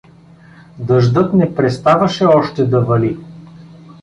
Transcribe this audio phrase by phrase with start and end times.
[0.79, 3.17] Дъждът не преставаше още да вали.